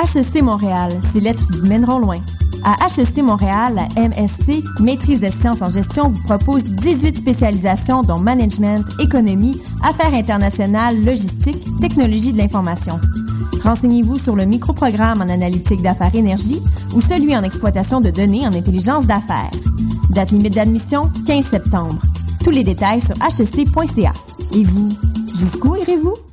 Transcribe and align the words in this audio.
HEC 0.00 0.42
Montréal, 0.42 0.98
ces 1.12 1.20
lettres 1.20 1.44
vous 1.50 1.66
mèneront 1.68 1.98
loin. 1.98 2.16
À 2.64 2.86
HEC 2.86 3.18
Montréal, 3.22 3.74
la 3.74 4.08
MSC, 4.08 4.62
Maîtrise 4.80 5.20
des 5.20 5.30
sciences 5.30 5.60
en 5.60 5.68
gestion, 5.68 6.08
vous 6.08 6.22
propose 6.22 6.64
18 6.64 7.18
spécialisations 7.18 8.02
dont 8.02 8.18
management, 8.18 8.82
économie, 8.98 9.60
affaires 9.82 10.14
internationales, 10.14 11.04
logistique, 11.04 11.62
technologie 11.80 12.32
de 12.32 12.38
l'information. 12.38 12.98
Renseignez-vous 13.62 14.16
sur 14.16 14.36
le 14.36 14.46
microprogramme 14.46 15.20
en 15.20 15.28
analytique 15.28 15.82
d'affaires 15.82 16.14
énergie 16.14 16.62
ou 16.94 17.02
celui 17.02 17.36
en 17.36 17.42
exploitation 17.42 18.00
de 18.00 18.08
données 18.08 18.46
en 18.46 18.54
intelligence 18.54 19.04
d'affaires. 19.04 19.50
Date 20.08 20.30
limite 20.30 20.54
d'admission 20.54 21.10
15 21.26 21.44
septembre. 21.44 22.00
Tous 22.42 22.50
les 22.50 22.64
détails 22.64 23.02
sur 23.02 23.16
hec.ca. 23.16 24.12
Et 24.54 24.64
vous, 24.64 24.94
jusqu'où 25.34 25.76
irez-vous? 25.76 26.29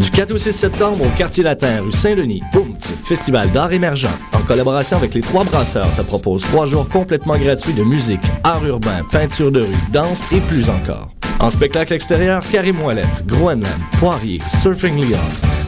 Du 0.00 0.10
4 0.10 0.30
au 0.30 0.38
6 0.38 0.52
septembre 0.52 1.04
au 1.04 1.18
Quartier 1.18 1.42
Latin, 1.42 1.82
rue 1.82 1.92
Saint-Denis, 1.92 2.42
Oomph, 2.54 2.88
Festival 3.04 3.50
d'art 3.50 3.70
émergent, 3.70 4.08
en 4.32 4.40
collaboration 4.40 4.96
avec 4.96 5.12
les 5.12 5.20
Trois 5.20 5.44
Brasseurs, 5.44 5.94
te 5.94 6.00
propose 6.00 6.42
trois 6.42 6.64
jours 6.64 6.88
complètement 6.88 7.36
gratuits 7.36 7.74
de 7.74 7.82
musique, 7.82 8.22
art 8.42 8.64
urbain, 8.64 9.04
peinture 9.12 9.52
de 9.52 9.60
rue, 9.60 9.74
danse 9.92 10.24
et 10.32 10.40
plus 10.40 10.70
encore. 10.70 11.10
En 11.38 11.50
spectacle 11.50 11.92
extérieur, 11.92 12.42
Carrie 12.50 12.72
Moellette, 12.72 13.26
Groenland, 13.26 13.66
Poirier, 13.98 14.40
Surfing 14.62 14.96
Lions, 15.06 15.18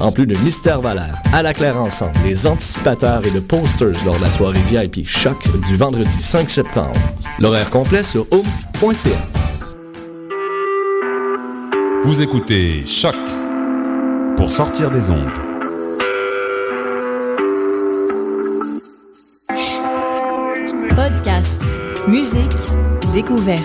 en 0.01 0.11
plus 0.11 0.25
de 0.25 0.37
Mystère 0.39 0.81
Valère, 0.81 1.21
À 1.35 1.43
la 1.43 1.53
Claire 1.53 1.77
Ensemble, 1.77 2.13
les 2.25 2.47
anticipateurs 2.47 3.27
et 3.27 3.31
de 3.31 3.41
posters 3.41 4.03
lors 4.07 4.17
de 4.17 4.23
la 4.23 4.31
soirée 4.31 4.61
VIP 4.71 5.07
Choc 5.07 5.37
du 5.69 5.77
vendredi 5.77 6.11
5 6.11 6.49
septembre. 6.49 6.97
L'horaire 7.39 7.69
complet 7.69 8.03
sur 8.03 8.27
oomph.ca. 8.33 9.11
Vous 12.03 12.23
écoutez 12.23 12.87
Choc 12.87 13.15
sortir 14.53 14.91
des 14.91 15.09
ondes. 15.09 15.31
Podcast, 20.95 21.63
musique, 22.07 22.37
découverte. 23.15 23.63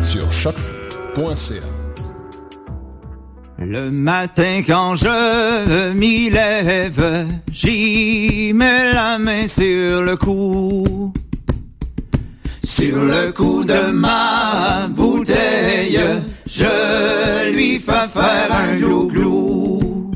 Sur 0.00 0.30
choc.ca. 0.30 1.66
Le 3.58 3.90
matin 3.90 4.62
quand 4.64 4.94
je 4.94 5.92
m'y 5.92 6.30
lève, 6.30 7.26
j'y 7.50 8.52
mets 8.54 8.92
la 8.92 9.18
main 9.18 9.48
sur 9.48 10.02
le 10.02 10.14
cou. 10.14 11.12
Sur 12.62 13.02
le 13.02 13.32
cou 13.32 13.64
de 13.64 13.90
ma 13.90 14.86
bouteille, 14.88 15.98
je 16.54 17.50
lui 17.50 17.80
fais 17.80 18.08
faire 18.12 18.52
un 18.52 18.76
glou-glou. 18.76 20.10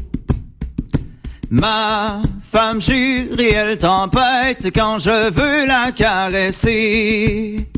Ma 1.48 2.20
femme 2.52 2.80
jure 2.80 3.40
et 3.40 3.52
elle 3.52 3.78
tempête 3.78 4.68
quand 4.74 4.98
je 4.98 5.30
veux 5.30 5.66
la 5.66 5.92
caresser. 5.92 7.68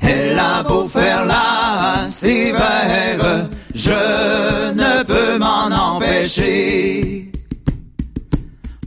Elle 0.00 0.36
a 0.36 0.64
beau 0.64 0.88
faire 0.88 1.24
la 1.24 2.08
sévère, 2.08 3.48
je 3.72 4.72
ne 4.72 5.04
peux 5.04 5.38
m'en 5.38 5.70
empêcher. 5.70 7.30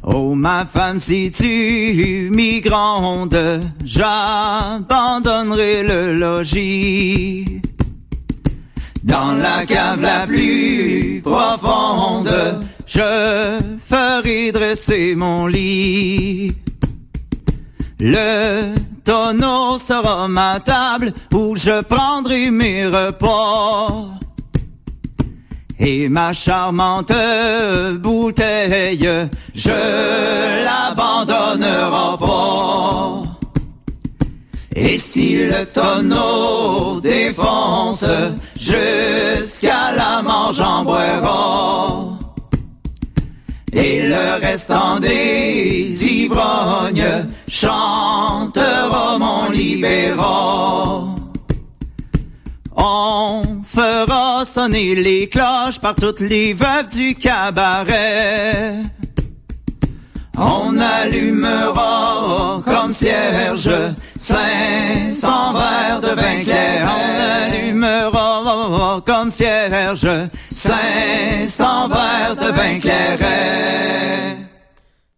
Oh 0.03 0.35
ma 0.35 0.65
femme, 0.65 0.99
si 0.99 1.31
tu 1.31 2.29
m'y 2.31 2.61
j'abandonnerai 3.85 5.83
le 5.83 6.17
logis. 6.17 7.61
Dans 9.05 9.33
la 9.33 9.67
cave 9.67 10.01
la 10.01 10.25
plus 10.25 11.21
profonde, 11.23 12.59
je 12.87 13.59
ferai 13.87 14.51
dresser 14.51 15.13
mon 15.15 15.45
lit. 15.45 16.51
Le 17.99 18.73
tonneau 19.03 19.77
sera 19.77 20.27
ma 20.27 20.59
table 20.59 21.13
où 21.31 21.55
je 21.55 21.81
prendrai 21.81 22.49
mes 22.49 22.87
repas. 22.87 24.09
Et 25.77 26.09
ma 26.09 26.33
charmante 26.33 27.13
bouteille, 27.99 29.07
je 29.53 30.63
l'abandonnerai 30.65 32.17
pas. 32.17 33.24
Et 34.77 34.97
si 34.97 35.37
le 35.37 35.65
tonneau 35.65 36.99
défonce, 36.99 38.05
jusqu'à 38.57 39.93
la 39.95 40.21
mort 40.21 40.51
j'en 40.53 40.83
boirai. 40.83 42.15
Et 43.71 44.07
le 44.07 44.45
restant 44.45 44.99
des 44.99 46.05
ivrognes 46.05 47.27
chantera 47.47 49.17
mon 49.17 49.49
libéra. 49.49 51.05
On 52.75 53.43
fera 53.63 54.43
sonner 54.43 54.95
les 54.95 55.29
cloches 55.29 55.79
par 55.79 55.95
toutes 55.95 56.19
les 56.19 56.53
veuves 56.53 56.89
du 56.93 57.15
cabaret. 57.15 58.73
On 60.37 60.77
allumera 60.77 62.04
comme 62.85 62.93
cierge 62.93 63.71
500 64.15 65.53
verres 65.53 66.01
de 66.01 66.09
vin 66.09 66.43
clair. 66.43 66.87
On 66.87 67.81
allumera 67.81 69.01
comme 69.03 69.31
cierge 69.31 70.07
500 70.45 71.87
verres 71.87 72.35
de 72.35 72.51
vin 72.51 72.79
clair. 72.79 74.44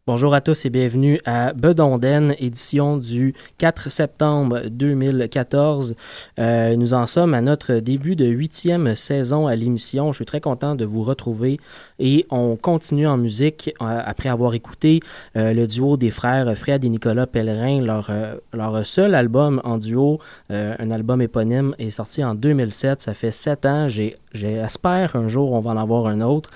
Bonjour 0.07 0.33
à 0.33 0.39
tous 0.39 0.63
et 0.63 0.69
bienvenue 0.69 1.19
à 1.25 1.51
Bedonden, 1.51 2.33
édition 2.39 2.95
du 2.95 3.35
4 3.57 3.91
septembre 3.91 4.61
2014. 4.69 5.97
Euh, 6.39 6.77
nous 6.77 6.93
en 6.93 7.05
sommes 7.05 7.33
à 7.33 7.41
notre 7.41 7.79
début 7.79 8.15
de 8.15 8.25
huitième 8.25 8.95
saison 8.95 9.47
à 9.47 9.55
l'émission. 9.57 10.13
Je 10.13 10.19
suis 10.19 10.25
très 10.25 10.39
content 10.39 10.75
de 10.75 10.85
vous 10.85 11.03
retrouver 11.03 11.59
et 11.99 12.25
on 12.29 12.55
continue 12.55 13.05
en 13.05 13.17
musique 13.17 13.73
euh, 13.81 13.99
après 14.05 14.29
avoir 14.29 14.53
écouté 14.53 15.01
euh, 15.35 15.51
le 15.51 15.67
duo 15.67 15.97
des 15.97 16.09
frères 16.09 16.55
Fred 16.55 16.85
et 16.85 16.89
Nicolas 16.89 17.27
Pellerin. 17.27 17.81
Leur, 17.81 18.09
leur 18.53 18.85
seul 18.85 19.13
album 19.13 19.59
en 19.65 19.77
duo, 19.77 20.21
un 20.49 20.89
album 20.89 21.21
éponyme, 21.21 21.75
est 21.79 21.89
sorti 21.89 22.23
en 22.23 22.33
2007. 22.33 23.01
Ça 23.01 23.13
fait 23.13 23.31
sept 23.31 23.65
ans. 23.65 23.89
J'espère 23.89 25.17
un 25.17 25.27
jour 25.27 25.51
on 25.51 25.59
va 25.59 25.71
en 25.71 25.77
avoir 25.77 26.07
un 26.07 26.21
autre. 26.21 26.49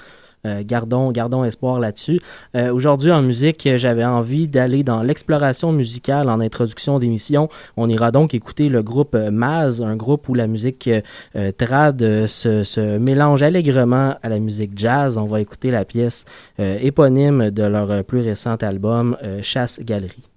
Euh, 0.46 0.64
gardons, 0.66 1.12
gardons 1.12 1.44
espoir 1.44 1.80
là-dessus. 1.80 2.20
Euh, 2.56 2.74
aujourd'hui, 2.74 3.12
en 3.12 3.22
musique, 3.22 3.70
j'avais 3.76 4.06
envie 4.06 4.48
d'aller 4.48 4.84
dans 4.84 5.04
l'exploration 5.04 5.72
musicale 5.72 6.30
en 6.30 6.40
introduction 6.40 7.00
d'émission. 7.00 7.50
On 7.78 7.90
ira 7.90 8.12
donc 8.12 8.34
écouter 8.34 8.70
le 8.70 8.82
groupe 8.82 9.16
Maz, 9.16 9.82
un 9.82 9.96
groupe 9.96 10.30
où 10.30 10.34
la 10.34 10.48
musique 10.48 10.90
euh, 11.36 11.52
trad 11.52 12.00
se, 12.26 12.64
se, 12.64 12.98
mélange 12.98 13.44
allègrement 13.44 14.16
à 14.24 14.30
la 14.30 14.40
musique 14.40 14.72
jazz. 14.76 15.18
On 15.18 15.26
va 15.26 15.42
écouter 15.42 15.72
la 15.72 15.86
pièce 15.86 16.26
éponyme 16.60 17.52
de 17.52 17.64
leur 17.64 18.04
plus 18.04 18.20
récent 18.20 18.56
album, 18.56 19.18
Chasse 19.42 19.80
Galerie. 19.84 20.31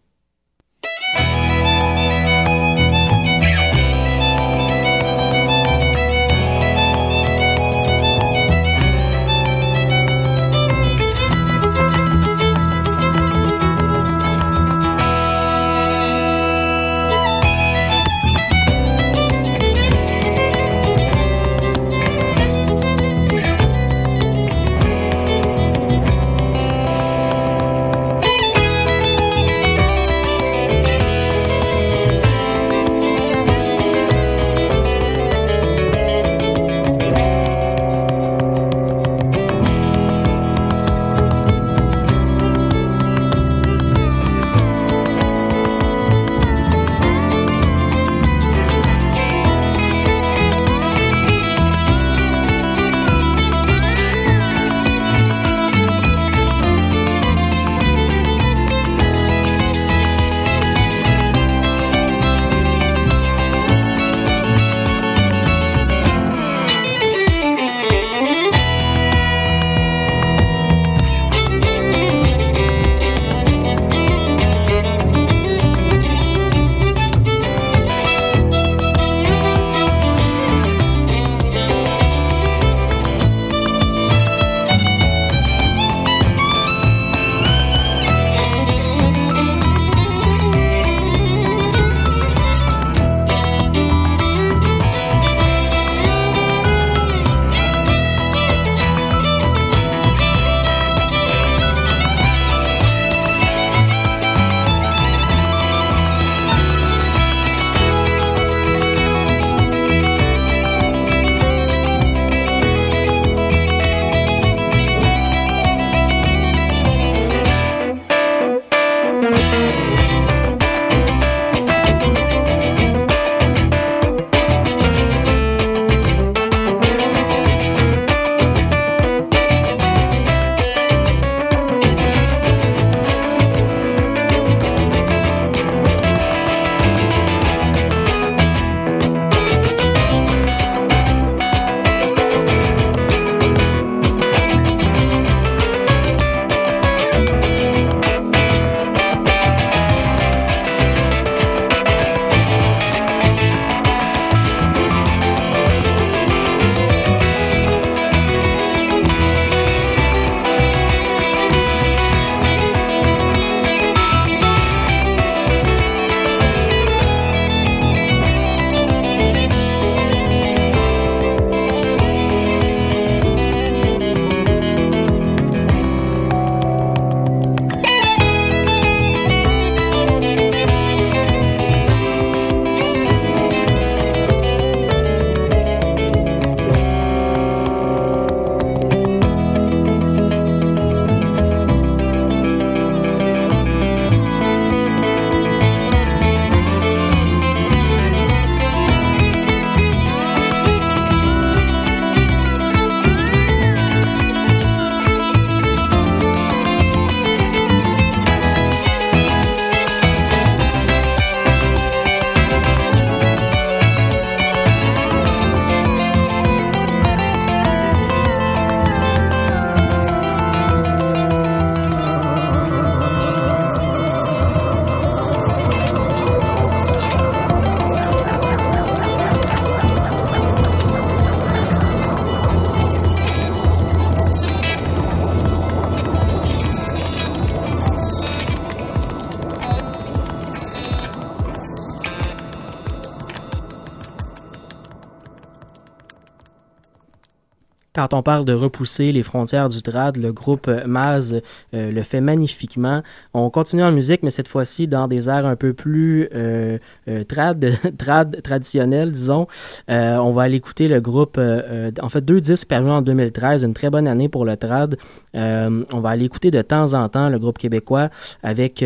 Quand 248.05 248.13
on 248.19 248.23
parle 248.23 248.45
de 248.45 248.53
repousser 248.53 249.13
les 249.13 249.23
frontières 249.23 249.69
du 249.69 249.81
trad, 249.81 250.19
le 250.19 250.31
groupe 250.31 250.71
Maz 250.85 251.41
euh, 251.73 251.91
le 251.91 252.03
fait 252.03 252.21
magnifiquement. 252.21 253.03
On 253.33 253.49
continue 253.49 253.83
en 253.83 253.93
musique, 253.93 254.23
mais 254.23 254.29
cette 254.29 254.47
fois-ci 254.47 254.87
dans 254.87 255.09
des 255.09 255.31
airs 255.31 255.47
un 255.47 255.57
peu 255.57 255.73
plus 255.73 256.29
euh, 256.35 256.77
euh, 257.09 257.25
trad, 257.25 257.67
trad 257.99 258.43
traditionnels, 258.43 259.11
disons. 259.11 259.47
on 259.89 260.31
va 260.33 260.43
aller 260.43 260.57
écouter 260.57 260.87
le 260.87 261.01
groupe, 261.01 261.41
en 261.41 262.09
fait, 262.11 262.21
deux 262.21 262.43
disques 262.43 262.69
parus 262.69 262.91
en 262.91 263.01
2013, 263.01 263.65
une 263.65 263.73
très 263.73 263.89
bonne 263.89 264.07
année 264.07 264.29
pour 264.29 264.45
le 264.45 264.59
trad. 264.59 264.99
on 265.33 266.01
va 266.03 266.11
aller 266.11 266.27
écouter 266.27 266.51
de 266.51 266.61
temps 266.61 266.93
en 266.93 267.09
temps 267.09 267.31
le 267.31 267.39
groupe 267.39 267.57
québécois 267.57 268.11
avec 268.43 268.85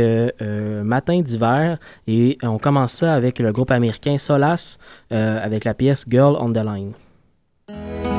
Matin 0.85 1.23
d'hiver 1.23 1.79
et 2.07 2.39
on 2.45 2.59
commence 2.59 2.93
ça 2.93 3.15
avec 3.15 3.41
le 3.41 3.51
groupe 3.51 3.73
américain 3.73 4.17
Solas 4.17 4.79
avec 5.11 5.65
la 5.65 5.75
pièce 5.75 6.05
Girl 6.09 6.37
on 6.39 6.53
the 6.53 6.65
Line. 6.65 8.18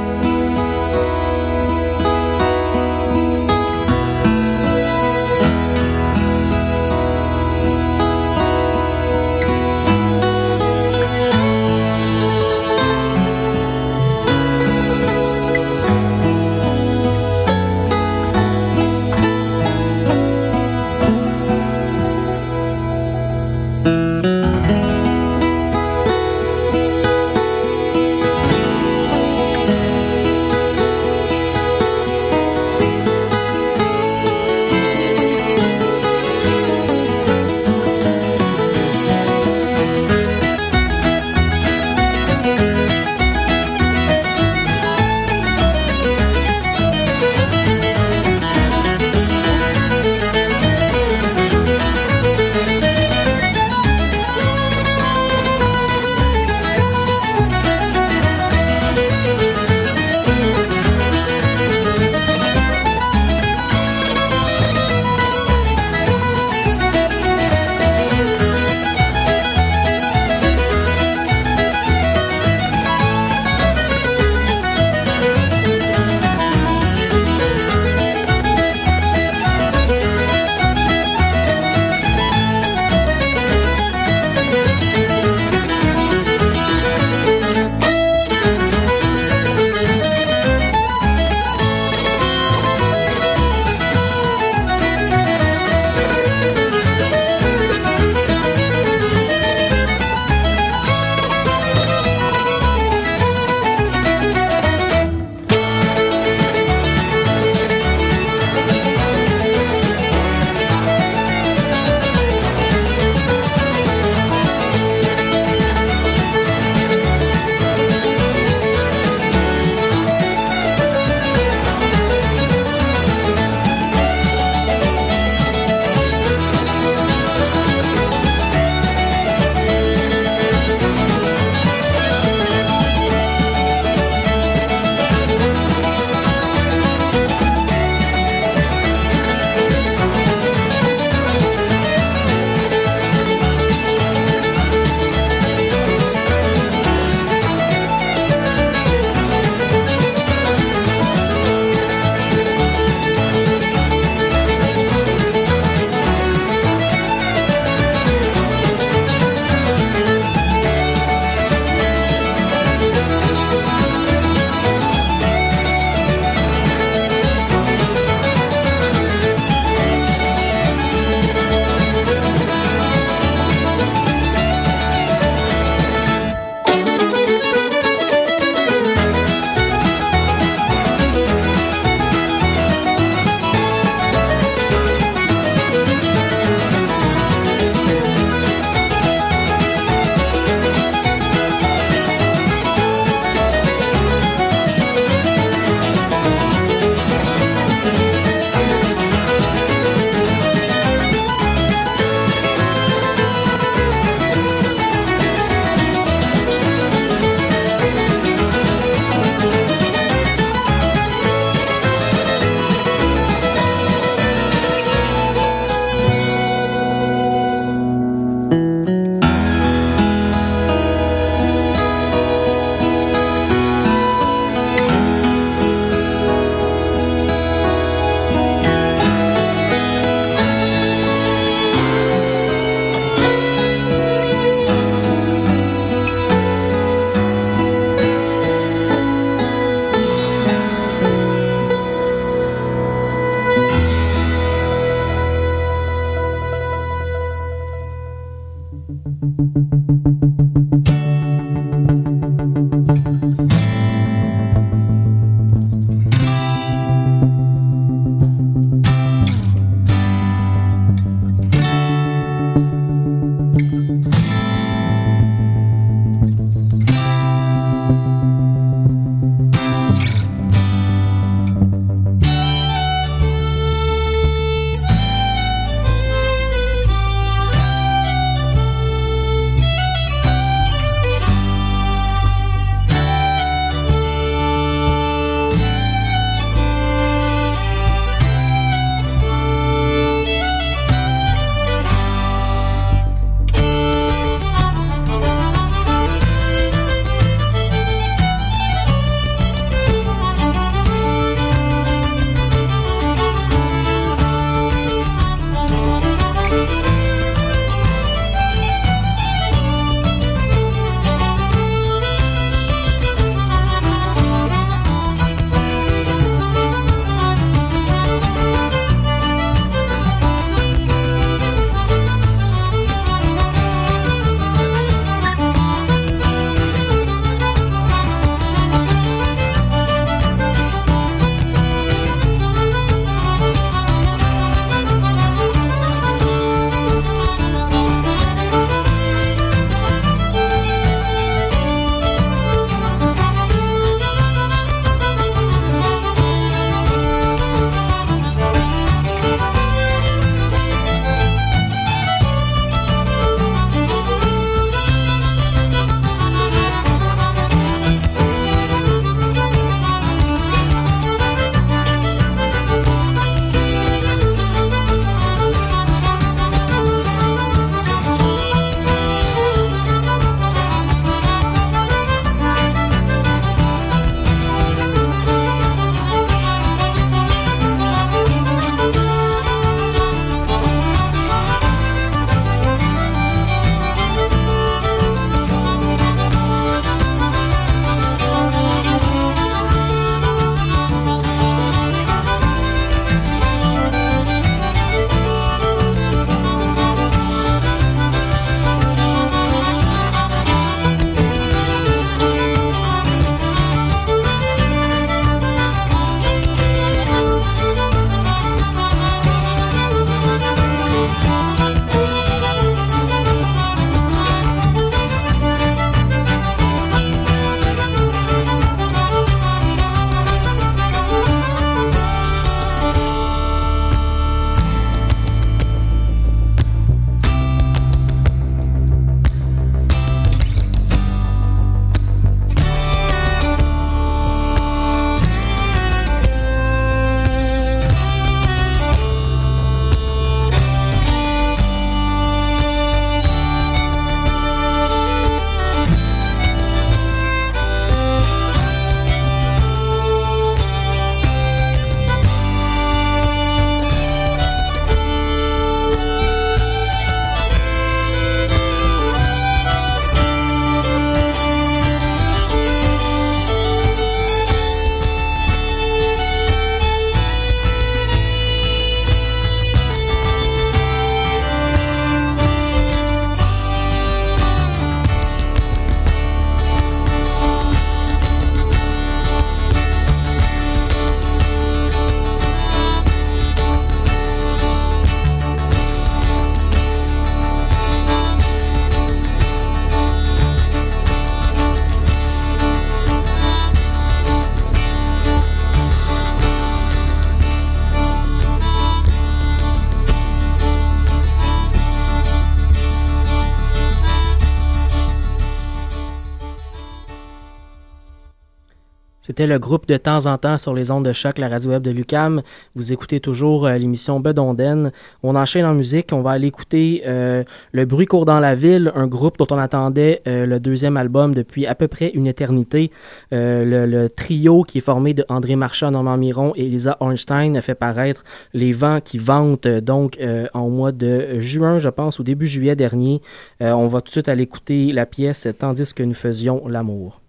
Le 509.40 509.58
groupe 509.58 509.88
de 509.88 509.96
temps 509.96 510.26
en 510.26 510.38
temps 510.38 510.58
sur 510.58 510.74
les 510.74 510.92
ondes 510.92 511.06
de 511.06 511.14
choc, 511.14 511.38
la 511.38 511.48
radio 511.48 511.72
web 511.72 511.82
de 511.82 511.92
Lucam. 511.92 512.42
Vous 512.76 512.92
écoutez 512.92 513.22
toujours 513.22 513.68
euh, 513.68 513.78
l'émission 513.78 514.20
Bedonden. 514.20 514.92
On 515.24 515.34
enchaîne 515.34 515.66
en 515.66 515.74
musique. 515.74 516.10
On 516.12 516.22
va 516.22 516.32
aller 516.32 516.48
écouter 516.48 517.04
euh, 517.08 517.46
Le 517.72 517.86
bruit 517.86 518.06
court 518.06 518.26
dans 518.26 518.42
la 518.42 518.54
ville, 518.54 518.92
un 518.96 519.08
groupe 519.08 519.38
dont 519.38 519.48
on 519.52 519.58
attendait 519.58 520.22
euh, 520.28 520.46
le 520.46 520.60
deuxième 520.60 520.98
album 520.98 521.34
depuis 521.34 521.66
à 521.66 521.74
peu 521.74 521.88
près 521.88 522.10
une 522.10 522.28
éternité. 522.28 522.92
Le, 523.32 524.08
trio 524.08 524.64
qui 524.64 524.80
est 524.80 524.82
formé 524.82 525.14
de 525.14 525.24
André 525.30 525.56
Marchand, 525.56 525.92
Normand 525.92 526.18
Miron 526.18 526.52
et 526.58 526.66
Elisa 526.66 526.98
Ornstein 527.00 527.56
a 527.56 527.62
fait 527.62 527.76
paraître 527.76 528.26
Les 528.54 528.74
Vents 528.74 529.00
qui 529.00 529.20
vantent 529.20 529.68
donc 529.68 530.18
en 530.54 530.70
mois 530.70 530.92
de 530.92 531.40
juin, 531.40 531.80
je 531.80 531.90
pense, 531.90 532.20
au 532.20 532.24
début 532.24 532.48
juillet 532.48 532.76
dernier. 532.76 533.22
on 533.62 533.88
va 533.88 534.02
tout 534.02 534.08
de 534.08 534.12
suite 534.12 534.28
aller 534.30 534.44
écouter 534.44 534.92
la 534.92 535.06
pièce 535.06 535.48
Tandis 535.58 535.94
que 535.94 536.04
nous 536.04 536.14
faisions 536.14 536.68
l'amour. 536.68 537.22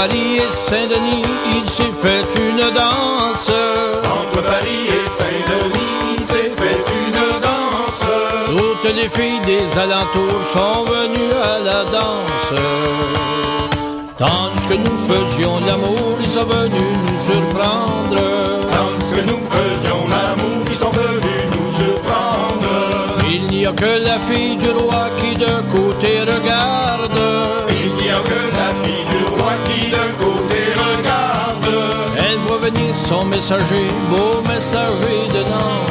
Paris 0.00 0.38
et 0.38 0.50
Saint-Denis, 0.50 1.24
il 1.54 1.68
s'est 1.68 1.92
fait 2.00 2.24
une 2.34 2.74
danse. 2.74 3.50
Entre 4.18 4.42
Paris 4.42 4.84
et 4.88 5.08
Saint-Denis, 5.10 6.16
il 6.16 6.22
s'est 6.22 6.52
fait 6.56 6.82
une 7.00 7.20
danse. 7.46 8.04
Toutes 8.46 8.94
les 8.96 9.10
filles 9.10 9.42
des 9.44 9.78
alentours 9.78 10.42
sont 10.54 10.84
venues 10.84 11.34
à 11.52 11.58
la 11.68 11.84
danse. 11.96 12.50
Tandis 14.16 14.66
que 14.68 14.76
nous 14.86 15.00
faisions 15.06 15.60
l'amour, 15.66 16.16
ils 16.18 16.30
sont 16.30 16.44
venus 16.44 16.96
nous 17.04 17.32
surprendre. 17.32 18.22
Tandis 18.72 19.12
que 19.16 19.20
nous 19.30 19.42
faisions 19.54 20.02
l'amour, 20.14 20.64
ils 20.66 20.76
sont 20.76 20.94
venus 21.02 21.44
nous 21.52 21.70
surprendre. 21.70 22.70
Il 23.30 23.48
n'y 23.48 23.66
a 23.66 23.72
que 23.72 24.02
la 24.02 24.18
fille 24.20 24.56
du 24.56 24.70
roi 24.70 25.10
qui 25.18 25.34
de 25.36 25.60
côté 25.70 26.20
regarde. 26.20 27.69
Qui 29.70 29.90
de 29.90 30.04
côté 30.22 30.60
regarde. 30.76 31.68
Elle 32.16 32.38
voit 32.46 32.58
venir 32.58 32.96
son 32.96 33.24
messager, 33.24 33.88
beau 34.10 34.42
messager 34.48 35.26
de 35.34 35.42
Nantes. 35.50 35.90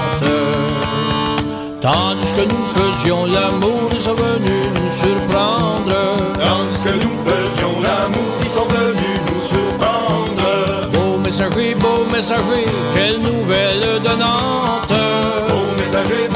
Tandis 1.82 2.32
que 2.34 2.42
nous 2.42 2.66
faisions 2.76 3.26
l'amour, 3.26 3.90
ils 3.94 4.02
sont 4.02 4.14
venus 4.14 4.68
nous 4.76 4.92
surprendre. 4.92 5.96
Tandis 6.34 6.84
que 6.84 6.94
nous 7.04 7.18
faisions 7.28 7.76
l'amour, 7.82 8.34
ils 8.42 8.50
sont 8.50 8.66
venus 8.66 9.20
nous 9.28 9.48
surprendre. 9.48 10.90
Beau 10.92 11.18
messager, 11.18 11.76
beau 11.76 12.06
messager, 12.12 12.66
quelle 12.94 13.20
nouvelle 13.20 14.02
de 14.04 14.14
Nantes. 14.24 15.00
Beau 15.48 15.66
messager, 15.78 16.28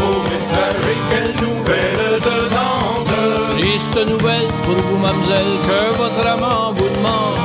Nantes. 4.04 4.14
Triste 4.14 4.20
nouvelle 4.20 4.48
pour 4.64 4.76
vous, 4.76 4.98
mademoiselle, 5.00 5.54
que 5.66 5.80
votre 5.98 6.28
amant 6.28 6.74
vous 6.74 6.90
demande. 6.90 7.38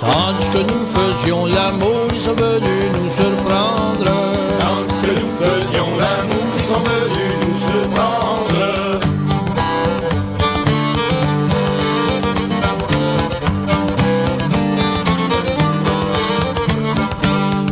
Tandis 0.00 0.48
que 0.48 0.58
nous 0.58 0.86
faisions 0.94 1.46
l'amour, 1.46 2.06
ils 2.12 2.20
sont 2.20 2.34
venus 2.34 2.90
nous 3.00 3.10
surprendre. 3.10 4.12
Tandis 4.60 5.00
que 5.02 5.12
nous 5.20 5.32
faisions 5.38 5.90
l'amour, 6.02 6.46
ils 6.56 6.64
sont 6.64 6.82
venus 6.90 7.34
nous 7.42 7.58
surprendre. 7.58 8.22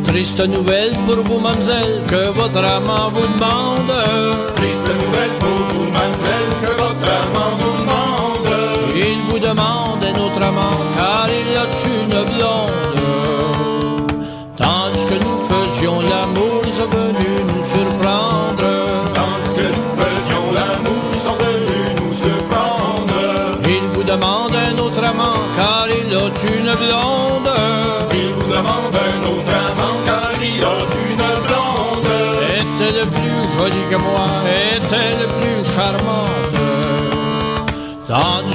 Triste 0.05 0.43
nouvelle 0.47 0.95
pour 1.07 1.21
vous, 1.25 1.41
mademoiselle, 1.41 2.03
que 2.09 2.31
votre 2.31 2.65
amant 2.65 3.11
vous 3.11 3.27
demande. 3.27 3.93
Triste 4.57 4.87
nouvelle 4.87 5.40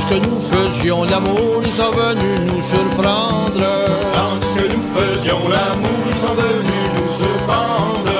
Tandis 0.07 0.21
que 0.21 0.27
nous 0.27 0.39
faisions 0.39 1.03
l'amour, 1.03 1.61
ils 1.65 1.73
sont 1.73 1.91
venus 1.91 2.39
nous 2.51 2.61
surprendre. 2.61 3.51
Tandis 4.13 4.55
que 4.55 4.75
nous 4.75 4.81
faisions 4.81 5.39
l'amour, 5.49 5.99
ils 6.07 6.15
sont 6.15 6.35
venus 6.35 6.89
nous 6.95 7.13
surprendre. 7.13 8.11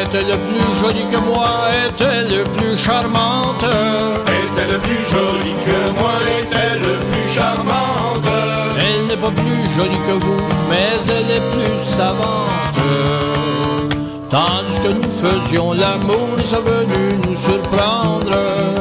Est-elle 0.00 0.38
plus 0.38 0.80
jolie 0.80 1.06
que 1.10 1.18
moi? 1.18 1.48
Est-elle 1.86 2.44
plus 2.44 2.76
charmante? 2.76 3.64
Est-elle 3.64 4.78
plus 4.80 5.06
jolie 5.10 5.54
que 5.64 5.98
moi? 5.98 6.14
Est-elle 6.38 6.82
plus 6.82 7.28
charmante? 7.34 8.28
Elle 8.78 9.06
n'est 9.08 9.16
pas 9.16 9.30
plus 9.30 9.74
jolie 9.74 10.00
que 10.06 10.12
vous, 10.12 10.40
mais 10.70 10.88
elle 11.08 11.36
est 11.36 11.50
plus 11.50 11.78
savante. 11.96 13.37
Tandis 14.30 14.78
que 14.80 14.88
nous 14.88 15.12
faisions 15.22 15.72
l'amour, 15.72 16.28
ils 16.36 16.44
sont 16.44 16.60
venus 16.60 17.14
nous 17.26 17.34
surprendre. 17.34 18.30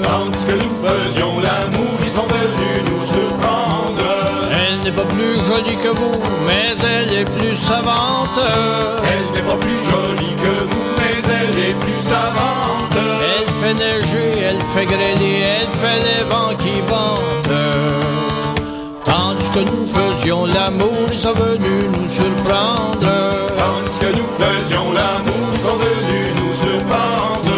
Tandis 0.04 0.46
que 0.46 0.52
nous 0.52 0.76
faisions 0.84 1.40
l'amour, 1.40 1.94
ils 2.04 2.10
sont 2.10 2.28
venus 2.28 2.84
nous 2.92 3.06
surprendre. 3.06 4.04
Elle 4.52 4.82
n'est 4.84 4.92
pas 4.92 5.06
plus 5.06 5.36
jolie 5.48 5.78
que 5.78 5.88
vous, 5.88 6.20
mais 6.46 6.76
elle 6.84 7.14
est 7.14 7.26
plus 7.26 7.56
savante. 7.56 8.40
Elle 8.44 9.34
n'est 9.34 9.48
pas 9.50 9.56
plus 9.56 9.80
jolie 9.92 10.36
que 10.36 10.64
vous, 10.70 10.86
mais 10.98 11.18
elle 11.40 11.60
est 11.70 11.76
plus 11.80 12.02
savante. 12.02 12.98
Elle 13.32 13.48
fait 13.62 13.74
neiger, 13.74 14.42
elle 14.50 14.62
fait 14.74 14.86
grêler, 14.86 15.40
elle 15.62 15.72
fait 15.80 16.00
les 16.04 16.24
vents 16.30 16.56
qui 16.58 16.82
vantent. 16.90 17.56
Tandis 19.06 19.50
que 19.50 19.60
nous 19.60 19.88
faisions 19.88 20.46
l'amour, 20.46 21.08
ils 21.10 21.18
sont 21.18 21.32
venus 21.32 21.86
nous 21.98 22.08
surprendre. 22.10 23.08
Tandis 23.58 23.98
que 24.00 24.18
nous 24.18 24.28
faisions 24.38 24.92
l'amour, 24.92 25.27
sont 25.68 25.80
venus 25.90 26.30
nous 26.40 26.54
surprendre. 26.66 27.56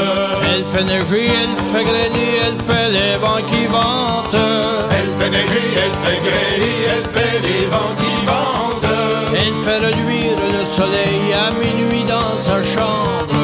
Elle 0.51 0.63
fait 0.71 0.85
neiger, 0.91 1.27
elle 1.41 1.57
fait 1.71 1.85
grêler, 1.91 2.31
elle 2.45 2.59
fait 2.69 2.89
les 2.97 3.13
vents 3.23 3.43
qui 3.51 3.63
vantent. 3.75 4.43
Elle 4.97 5.11
fait 5.19 5.31
neiger, 5.37 5.67
elle 5.83 5.97
fait 6.03 6.19
grêler, 6.27 6.77
elle 6.93 7.07
fait 7.15 7.37
les 7.47 7.65
vents 7.73 7.95
qui 8.01 8.13
vantent. 8.29 8.93
Elle 9.41 9.57
fait 9.63 9.79
reluire 9.87 10.37
le 10.55 10.63
soleil 10.77 11.23
à 11.45 11.47
minuit 11.63 12.05
dans 12.15 12.35
sa 12.47 12.57
chambre. 12.73 13.37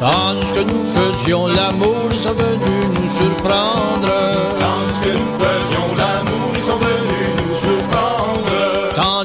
Tandis 0.00 0.52
que 0.56 0.62
nous 0.70 0.84
faisions 0.96 1.46
l'amour, 1.46 2.02
ils 2.10 2.18
sont 2.26 2.36
venus 2.46 2.86
nous 2.96 3.10
surprendre. 3.20 4.12
Tandis 4.62 4.98
que 5.04 5.12
nous 5.18 5.32
faisions 5.42 5.81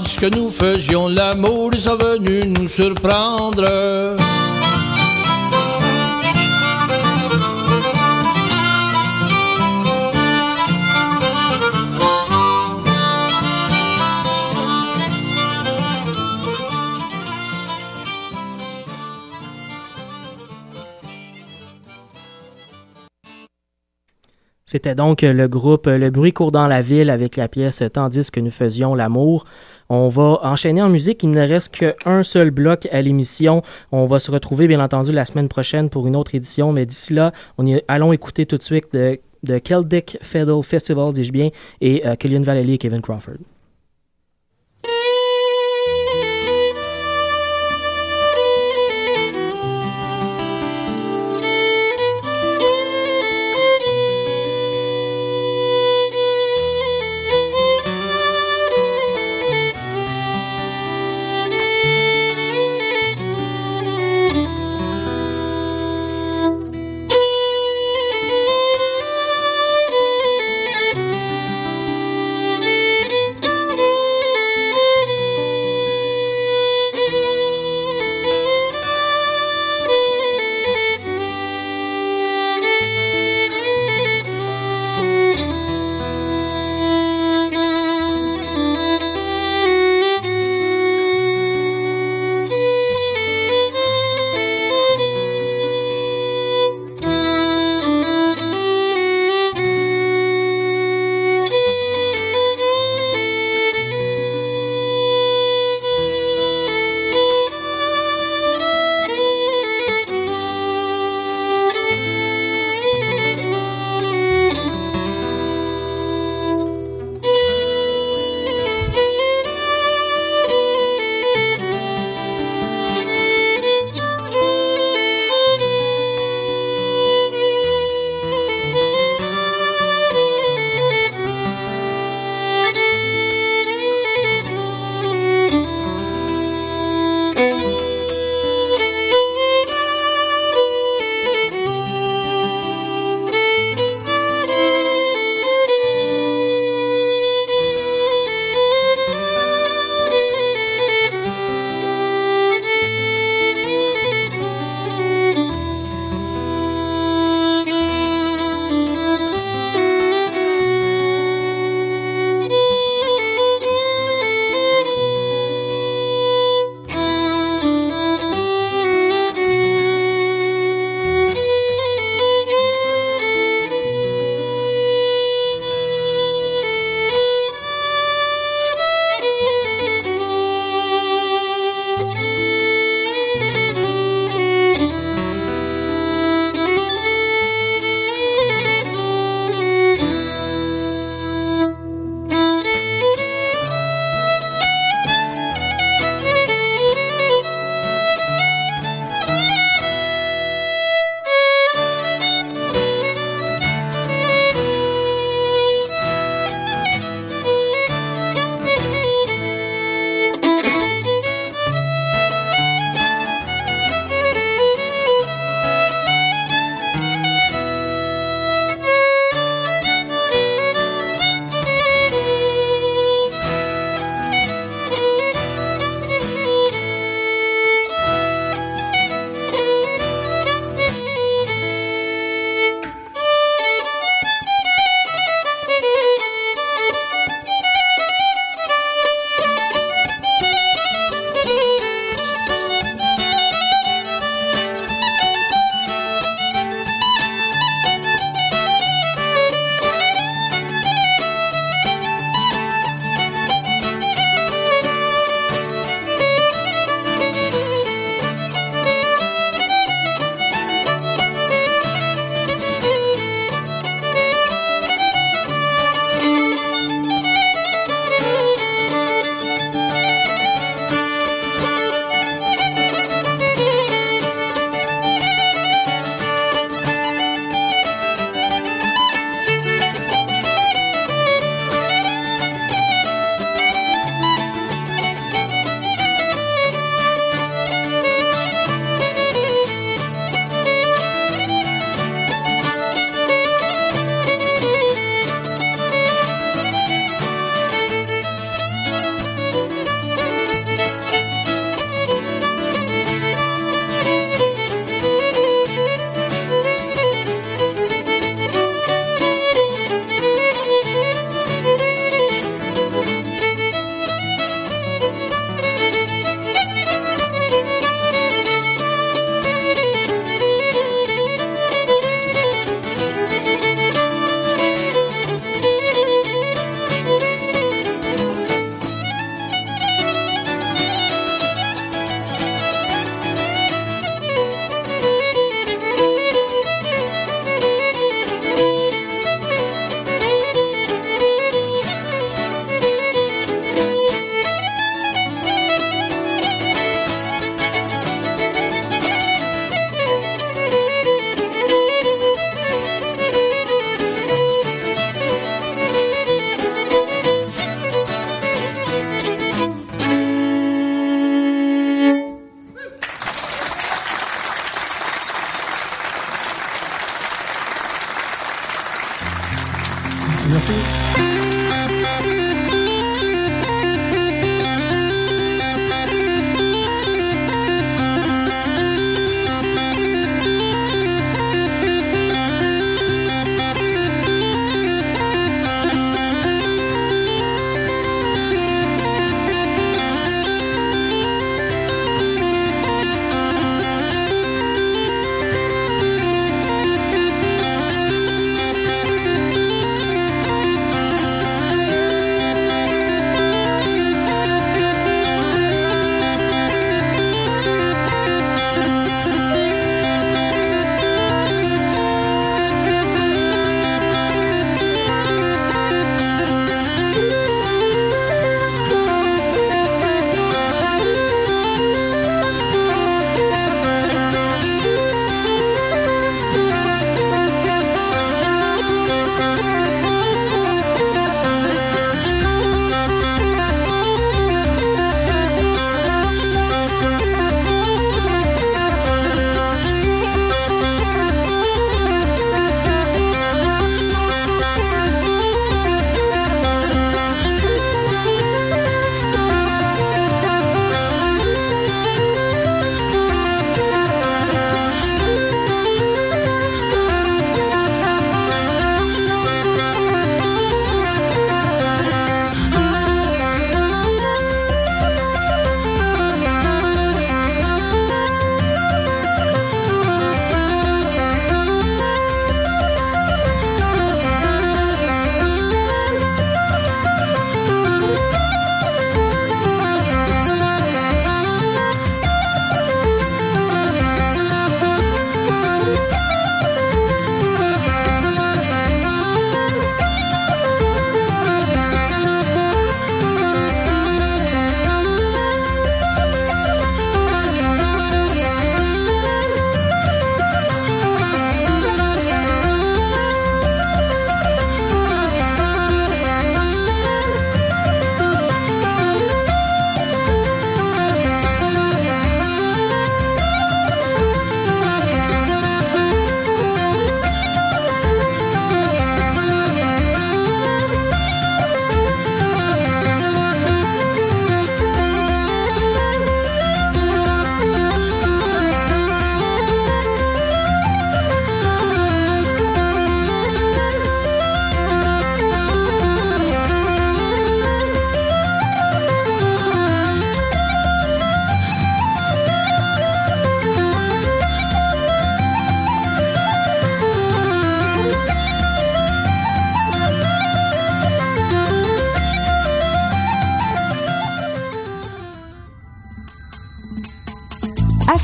Tandis 0.08 0.20
que 0.22 0.40
nous 0.40 0.48
faisions 0.48 1.10
l'amour, 1.10 1.72
ils 1.74 1.82
sont 1.82 1.98
venus 1.98 2.46
nous 2.46 2.70
surprendre. 2.70 4.16
C'était 24.70 24.96
donc 24.96 25.22
le 25.22 25.48
groupe 25.48 25.88
Le 25.88 26.10
bruit 26.10 26.34
court 26.34 26.52
dans 26.52 26.68
la 26.68 26.82
ville 26.82 27.10
avec 27.10 27.38
la 27.38 27.48
pièce 27.48 27.82
Tandis 27.94 28.30
que 28.32 28.42
nous 28.42 28.52
faisions 28.52 28.96
l'amour. 28.96 29.46
On 29.90 30.10
va 30.10 30.40
enchaîner 30.44 30.82
en 30.82 30.90
musique. 30.90 31.24
Il 31.24 31.32
ne 31.32 31.48
reste 31.48 31.76
qu'un 31.76 32.24
seul 32.24 32.52
bloc 32.52 32.88
à 32.92 33.02
l'émission. 33.02 33.62
On 33.92 34.06
va 34.06 34.20
se 34.20 34.32
retrouver, 34.32 34.68
bien 34.68 34.80
entendu, 34.80 35.12
la 35.12 35.26
semaine 35.26 35.48
prochaine 35.48 35.90
pour 35.90 36.08
une 36.08 36.16
autre 36.16 36.36
édition. 36.36 36.72
Mais 36.74 36.86
d'ici 36.86 37.14
là, 37.14 37.32
on 37.58 37.66
y, 37.66 37.82
allons 37.88 38.12
écouter 38.14 38.46
tout 38.46 38.58
de 38.58 38.64
suite 38.64 38.88
de, 38.94 39.20
de 39.44 39.60
Celtic 39.60 40.18
Fiddle 40.22 40.64
Festival, 40.64 41.14
dis-je 41.14 41.32
bien, 41.32 41.50
et 41.82 42.06
euh, 42.06 42.16
Killian 42.16 42.42
Vallely 42.42 42.74
et 42.74 42.78
Kevin 42.78 43.02
Crawford. 43.02 43.38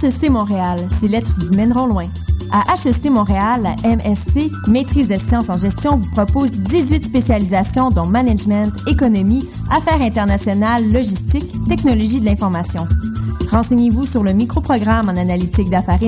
HST 0.04 0.30
Montréal, 0.32 0.86
ces 1.00 1.08
lettres 1.08 1.32
vous 1.38 1.56
mèneront 1.56 1.86
loin. 1.86 2.08
À 2.52 2.76
HST 2.76 3.10
Montréal, 3.10 3.62
la 3.64 3.96
MSC, 3.96 4.52
Maîtrise 4.68 5.08
des 5.08 5.18
sciences 5.18 5.50
en 5.50 5.58
gestion, 5.58 5.96
vous 5.96 6.12
propose 6.12 6.52
18 6.52 7.06
spécialisations 7.06 7.90
dont 7.90 8.06
management, 8.06 8.74
économie, 8.86 9.48
affaires 9.72 10.02
internationales, 10.02 10.92
logistique, 10.92 11.50
technologie 11.70 12.20
de 12.20 12.26
l'information. 12.26 12.86
Renseignez-vous 13.50 14.06
sur 14.06 14.24
le 14.24 14.34
microprogramme 14.34 15.08
en 15.08 15.16
analytique 15.16 15.70
d'affaires 15.70 16.04